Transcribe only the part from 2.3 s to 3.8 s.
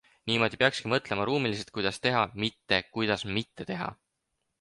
mitte kuidas mitte